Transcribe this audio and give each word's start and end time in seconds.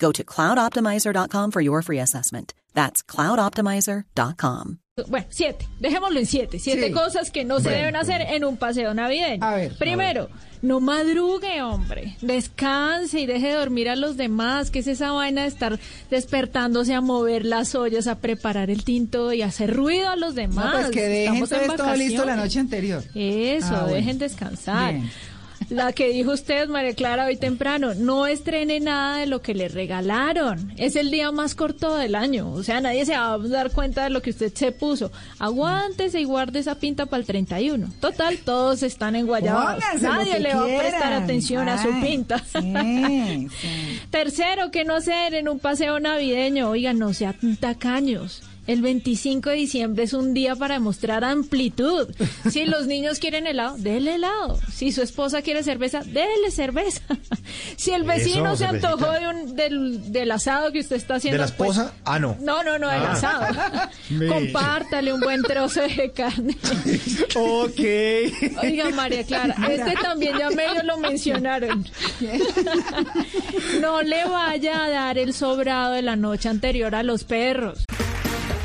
Go 0.00 0.12
to 0.12 0.24
cloudoptimizer.com 0.24 1.50
for 1.52 1.60
your 1.60 1.82
free 1.82 2.00
assessment. 2.00 2.54
That's 2.74 3.02
cloudoptimizer.com. 3.02 4.78
Bueno, 5.08 5.26
siete, 5.30 5.66
dejémoslo 5.80 6.18
en 6.20 6.26
siete. 6.26 6.58
Siete 6.58 6.88
Sí. 6.88 6.92
cosas 6.92 7.30
que 7.30 7.44
no 7.44 7.56
se 7.58 7.64
Bueno, 7.64 7.78
deben 7.78 7.96
hacer 7.96 8.20
en 8.22 8.44
un 8.44 8.56
paseo 8.58 8.92
navideño. 8.94 9.42
A 9.44 9.54
ver, 9.54 9.72
a 9.72 9.74
Primero, 9.78 10.28
no 10.62 10.78
madrugue, 10.80 11.62
hombre. 11.62 12.16
Descanse 12.20 13.20
y 13.20 13.26
deje 13.26 13.48
de 13.48 13.54
dormir 13.54 13.88
a 13.88 13.96
los 13.96 14.16
demás. 14.18 14.70
¿Qué 14.70 14.80
es 14.80 14.86
esa 14.88 15.12
vaina 15.12 15.42
de 15.42 15.48
estar 15.48 15.78
despertándose 16.10 16.92
a 16.94 17.00
mover 17.00 17.46
las 17.46 17.74
ollas, 17.74 18.06
a 18.08 18.16
preparar 18.18 18.68
el 18.70 18.84
tinto 18.84 19.32
y 19.32 19.40
hacer 19.42 19.74
ruido 19.74 20.08
a 20.10 20.16
los 20.16 20.34
No, 20.34 20.40
demás? 20.42 20.74
pues 20.74 20.90
que 20.90 21.02
dejen 21.08 21.46
todo 21.76 21.94
listo 21.96 22.24
la 22.26 22.36
noche 22.36 22.60
anterior. 22.60 23.02
Eso, 23.14 23.68
Ah, 23.74 23.80
bueno. 23.82 23.94
dejen 23.96 24.18
descansar. 24.18 24.94
Bien. 24.94 25.10
La 25.70 25.92
que 25.92 26.08
dijo 26.08 26.32
usted, 26.32 26.68
María 26.68 26.94
Clara, 26.94 27.26
hoy 27.26 27.36
temprano, 27.36 27.94
no 27.94 28.26
estrene 28.26 28.80
nada 28.80 29.18
de 29.18 29.26
lo 29.26 29.40
que 29.40 29.54
le 29.54 29.68
regalaron. 29.68 30.72
Es 30.76 30.96
el 30.96 31.12
día 31.12 31.30
más 31.30 31.54
corto 31.54 31.94
del 31.94 32.16
año. 32.16 32.50
O 32.52 32.64
sea, 32.64 32.80
nadie 32.80 33.06
se 33.06 33.12
va 33.12 33.34
a 33.34 33.38
dar 33.38 33.70
cuenta 33.70 34.02
de 34.02 34.10
lo 34.10 34.20
que 34.20 34.30
usted 34.30 34.52
se 34.52 34.72
puso. 34.72 35.12
Aguántese 35.38 36.20
y 36.20 36.24
guarde 36.24 36.58
esa 36.58 36.74
pinta 36.74 37.06
para 37.06 37.20
el 37.20 37.26
31. 37.26 37.88
Total, 38.00 38.38
todos 38.38 38.82
están 38.82 39.14
en 39.14 39.26
Guayabas. 39.26 39.78
Nadie 40.02 40.32
que 40.32 40.40
le 40.40 40.54
va 40.54 40.62
a 40.64 40.78
prestar 40.78 41.12
atención 41.12 41.68
a 41.68 41.80
su 41.80 41.88
pinta. 42.00 42.38
sí, 42.40 43.48
sí. 43.60 44.00
Tercero, 44.10 44.72
¿qué 44.72 44.84
no 44.84 44.96
hacer 44.96 45.34
en 45.34 45.48
un 45.48 45.60
paseo 45.60 46.00
navideño? 46.00 46.70
Oigan, 46.70 46.98
no 46.98 47.14
sean 47.14 47.36
tacaños. 47.60 48.42
El 48.66 48.82
25 48.82 49.50
de 49.50 49.56
diciembre 49.56 50.04
es 50.04 50.12
un 50.12 50.32
día 50.32 50.54
para 50.54 50.74
demostrar 50.74 51.24
amplitud. 51.24 52.06
Si 52.50 52.66
los 52.66 52.86
niños 52.86 53.18
quieren 53.18 53.46
helado, 53.48 53.74
déle 53.78 54.14
helado. 54.14 54.60
Si 54.72 54.92
su 54.92 55.02
esposa 55.02 55.42
quiere 55.42 55.64
cerveza, 55.64 56.02
déle 56.04 56.50
cerveza. 56.52 57.00
Si 57.76 57.90
el 57.90 58.04
vecino 58.04 58.48
Eso, 58.48 58.56
se 58.58 58.64
antojó 58.66 59.10
de 59.12 59.26
un, 59.28 59.56
del, 59.56 60.12
del 60.12 60.30
asado 60.30 60.70
que 60.70 60.80
usted 60.80 60.96
está 60.96 61.16
haciendo. 61.16 61.42
¿De 61.42 61.48
la 61.50 61.56
pues, 61.56 61.70
esposa? 61.70 61.94
Ah, 62.04 62.18
no. 62.20 62.36
no, 62.40 62.62
no, 62.62 62.78
no, 62.78 62.88
del 62.88 63.02
Ah. 63.02 63.12
asado. 63.12 63.90
Me- 64.10 64.26
Compártale 64.28 65.12
un 65.12 65.20
buen 65.20 65.42
trozo 65.42 65.80
de 65.82 66.12
carne. 66.12 66.56
Ok. 67.34 67.80
Oiga, 68.62 68.90
María 68.94 69.24
Clara, 69.24 69.54
este 69.68 69.94
también 70.02 70.36
ya 70.38 70.50
medio 70.50 70.82
lo 70.84 70.98
mencionaron. 70.98 71.86
No 73.80 74.02
le 74.02 74.24
vaya 74.24 74.84
a 74.84 74.90
dar 74.90 75.18
el 75.18 75.32
sobrado 75.32 75.92
de 75.92 76.02
la 76.02 76.16
noche 76.16 76.48
anterior 76.48 76.94
a 76.94 77.02
los 77.02 77.24
perros. 77.24 77.84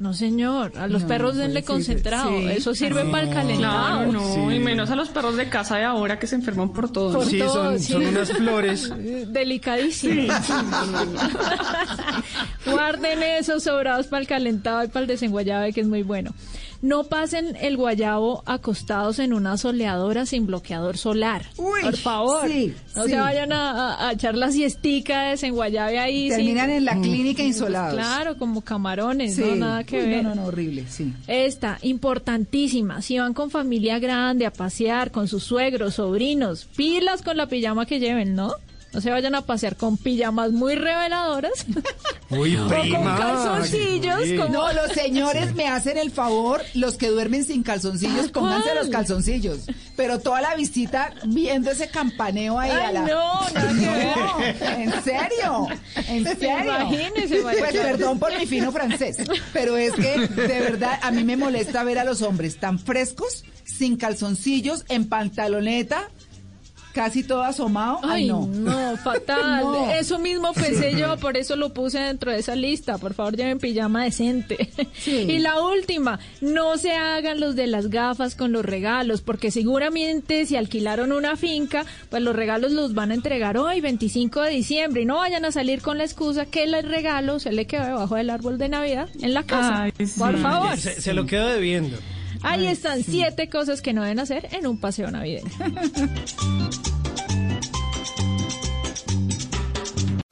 No, 0.00 0.14
señor, 0.14 0.78
a 0.78 0.86
los 0.86 1.02
perros 1.02 1.34
denle 1.36 1.64
concentrado. 1.64 2.30
sí. 2.30 2.46
Eso 2.50 2.72
sirve 2.72 3.04
para 3.06 3.24
el 3.24 3.30
calentado. 3.34 4.10
Claro, 4.10 4.12
no, 4.12 4.52
y 4.52 4.60
menos 4.60 4.90
a 4.90 4.94
los 4.96 5.08
perros 5.08 5.36
de 5.36 5.48
casa 5.48 5.76
de 5.76 5.82
ahora 5.84 6.20
que 6.20 6.28
se 6.28 6.36
enferman 6.36 6.72
por 6.72 6.92
todo. 6.92 7.14
Por 7.14 7.26
Sí, 7.26 7.38
todo, 7.40 7.52
son, 7.52 7.80
sí. 7.80 7.92
son 7.94 8.06
unas 8.06 8.30
flores. 8.32 8.92
Delicadísimo. 9.32 10.32
Guarden 12.66 13.22
esos 13.22 13.64
sobrados 13.64 14.06
para 14.06 14.20
el 14.22 14.28
calentado 14.28 14.84
y 14.84 14.88
para 14.88 15.00
el 15.02 15.06
desenguayabe, 15.08 15.72
que 15.72 15.80
es 15.80 15.88
muy 15.88 16.02
bueno. 16.02 16.32
No 16.80 17.04
pasen 17.04 17.56
el 17.60 17.76
guayabo 17.76 18.44
acostados 18.46 19.18
en 19.18 19.32
una 19.32 19.56
soleadora 19.56 20.26
sin 20.26 20.46
bloqueador 20.46 20.96
solar. 20.96 21.44
Uy, 21.56 21.80
Por 21.82 21.96
favor. 21.96 22.48
sí, 22.48 22.72
no 22.94 23.04
sí. 23.04 23.10
se 23.10 23.18
vayan 23.18 23.52
a, 23.52 23.70
a- 23.94 24.08
a 24.08 24.12
echar 24.12 24.36
la 24.36 24.52
siestica 24.52 25.22
de 25.22 25.30
desenguayabe 25.30 25.98
ahí. 25.98 26.28
Terminan 26.28 26.66
sí. 26.68 26.72
en 26.76 26.84
la 26.84 26.92
clínica 27.00 27.42
insolados. 27.42 27.94
Claro, 27.94 28.36
como 28.38 28.60
camarones, 28.62 29.34
Sí. 29.34 29.42
no 29.42 29.56
nada 29.56 29.82
que 29.82 29.98
Uy, 30.00 30.06
ver. 30.08 30.22
No, 30.22 30.30
no, 30.36 30.42
no, 30.42 30.44
horrible, 30.46 30.84
sí. 30.88 31.12
Esta, 31.26 31.78
importantísima. 31.82 33.02
Si 33.02 33.18
van 33.18 33.34
con 33.34 33.50
familia 33.50 33.98
grande 33.98 34.46
a 34.46 34.52
pasear, 34.52 35.10
con 35.10 35.26
sus 35.26 35.42
suegros, 35.44 35.94
sobrinos, 35.94 36.66
pilas 36.76 37.22
con 37.22 37.36
la 37.36 37.48
pijama 37.48 37.86
que 37.86 37.98
lleven, 37.98 38.34
¿no? 38.36 38.52
No 38.92 39.02
se 39.02 39.10
vayan 39.10 39.34
a 39.34 39.42
pasear 39.42 39.76
con 39.76 39.96
pijamas 39.98 40.50
muy 40.52 40.74
reveladoras. 40.74 41.66
Uy, 42.30 42.56
o 42.56 42.68
con 42.68 43.04
calzoncillos. 43.16 44.20
Uy. 44.22 44.36
No, 44.50 44.72
los 44.72 44.92
señores 44.92 45.54
me 45.54 45.66
hacen 45.68 45.98
el 45.98 46.10
favor, 46.10 46.62
los 46.74 46.96
que 46.96 47.08
duermen 47.08 47.44
sin 47.44 47.62
calzoncillos, 47.62 48.30
pónganse 48.30 48.74
los 48.74 48.88
calzoncillos. 48.88 49.66
Pero 49.96 50.20
toda 50.20 50.40
la 50.40 50.54
visita 50.54 51.12
viendo 51.26 51.70
ese 51.70 51.88
campaneo 51.90 52.58
ahí 52.58 52.70
a 52.70 52.88
Ay, 52.88 52.94
la... 52.94 53.00
no, 53.02 53.50
nada 53.50 53.72
que 53.78 53.88
ver. 53.88 54.16
No, 54.16 54.40
en 54.78 55.02
serio, 55.04 55.68
en 56.08 56.24
serio. 56.38 56.62
Imagínese, 56.64 57.36
Pues 57.42 57.58
perdón 57.72 58.18
por 58.18 58.36
mi 58.38 58.46
fino 58.46 58.72
francés, 58.72 59.18
pero 59.52 59.76
es 59.76 59.92
que 59.92 60.18
de 60.28 60.60
verdad 60.60 60.98
a 61.02 61.10
mí 61.10 61.24
me 61.24 61.36
molesta 61.36 61.84
ver 61.84 61.98
a 61.98 62.04
los 62.04 62.22
hombres 62.22 62.58
tan 62.58 62.78
frescos, 62.78 63.44
sin 63.64 63.96
calzoncillos, 63.96 64.84
en 64.88 65.08
pantaloneta, 65.08 66.08
casi 66.92 67.22
todo 67.22 67.42
asomado. 67.42 68.00
Ay, 68.02 68.22
Ay, 68.22 68.28
no. 68.28 68.46
no, 68.46 68.96
fatal. 68.96 69.38
No. 69.68 69.90
Eso 69.90 70.18
mismo 70.18 70.52
pensé 70.52 70.94
yo, 70.96 71.16
por 71.18 71.36
eso 71.36 71.56
lo 71.56 71.72
puse 71.72 71.98
dentro 71.98 72.30
de 72.32 72.38
esa 72.38 72.54
lista. 72.54 72.98
Por 72.98 73.14
favor, 73.14 73.36
lleven 73.36 73.58
pijama 73.58 74.04
decente. 74.04 74.70
Sí. 74.98 75.12
Y 75.28 75.38
la 75.38 75.62
última, 75.62 76.18
no 76.40 76.76
se 76.76 76.92
hagan 76.92 77.40
los 77.40 77.54
de 77.54 77.66
las 77.66 77.88
gafas 77.88 78.34
con 78.34 78.52
los 78.52 78.64
regalos, 78.64 79.20
porque 79.20 79.50
seguramente 79.50 80.44
si 80.46 80.56
alquilaron 80.56 81.12
una 81.12 81.36
finca, 81.36 81.84
pues 82.10 82.22
los 82.22 82.34
regalos 82.34 82.72
los 82.72 82.94
van 82.94 83.10
a 83.10 83.14
entregar 83.14 83.56
hoy, 83.58 83.80
25 83.80 84.42
de 84.42 84.50
diciembre, 84.50 85.02
y 85.02 85.04
no 85.04 85.16
vayan 85.16 85.44
a 85.44 85.52
salir 85.52 85.82
con 85.82 85.98
la 85.98 86.04
excusa 86.04 86.46
que 86.46 86.64
el 86.64 86.82
regalo 86.82 87.38
se 87.38 87.52
le 87.52 87.66
quedó 87.66 87.84
debajo 87.84 88.16
del 88.16 88.30
árbol 88.30 88.58
de 88.58 88.68
Navidad 88.68 89.08
en 89.20 89.34
la 89.34 89.44
casa. 89.44 89.82
Ay, 89.84 89.92
sí. 89.98 90.18
Por 90.18 90.36
favor. 90.38 90.76
Se, 90.76 91.00
se 91.00 91.12
lo 91.14 91.26
quedo 91.26 91.46
debiendo. 91.48 91.96
Ahí 92.42 92.66
están 92.66 93.02
siete 93.02 93.48
cosas 93.48 93.82
que 93.82 93.92
no 93.92 94.02
deben 94.02 94.20
hacer 94.20 94.48
en 94.52 94.66
un 94.66 94.78
paseo 94.78 95.10
navideño. 95.10 95.50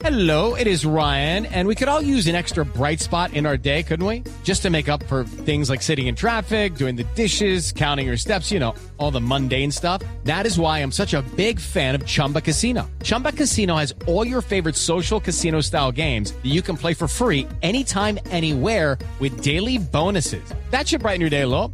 Hello, 0.07 0.55
it 0.55 0.67
is 0.67 0.85
Ryan, 0.85 1.45
and 1.47 1.67
we 1.67 1.75
could 1.75 1.89
all 1.89 2.01
use 2.01 2.27
an 2.27 2.35
extra 2.35 2.63
bright 2.63 3.01
spot 3.01 3.33
in 3.33 3.45
our 3.45 3.57
day, 3.57 3.83
couldn't 3.83 4.05
we? 4.05 4.23
Just 4.45 4.61
to 4.61 4.69
make 4.69 4.87
up 4.87 5.03
for 5.03 5.25
things 5.25 5.69
like 5.69 5.81
sitting 5.81 6.07
in 6.07 6.15
traffic, 6.15 6.75
doing 6.75 6.95
the 6.95 7.03
dishes, 7.13 7.73
counting 7.73 8.07
your 8.07 8.15
steps, 8.15 8.49
you 8.49 8.57
know, 8.57 8.73
all 8.95 9.11
the 9.11 9.19
mundane 9.19 9.69
stuff. 9.69 10.01
That 10.23 10.45
is 10.45 10.57
why 10.57 10.79
I'm 10.79 10.93
such 10.93 11.13
a 11.13 11.21
big 11.35 11.59
fan 11.59 11.93
of 11.93 12.05
Chumba 12.05 12.39
Casino. 12.39 12.89
Chumba 13.03 13.33
Casino 13.33 13.75
has 13.75 13.93
all 14.07 14.25
your 14.25 14.41
favorite 14.41 14.77
social 14.77 15.19
casino 15.19 15.59
style 15.59 15.91
games 15.91 16.31
that 16.31 16.53
you 16.55 16.61
can 16.61 16.77
play 16.77 16.93
for 16.93 17.09
free 17.09 17.45
anytime, 17.61 18.17
anywhere 18.31 18.97
with 19.19 19.41
daily 19.41 19.77
bonuses. 19.77 20.53
That 20.69 20.87
should 20.87 21.01
brighten 21.01 21.19
your 21.19 21.29
day 21.29 21.41
a 21.41 21.47
little. 21.47 21.73